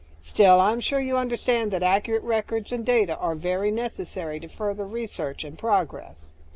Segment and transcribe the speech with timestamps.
[0.19, 4.87] Still, I'm sure you understand that accurate records and data are very necessary to further
[4.87, 6.31] research and progress."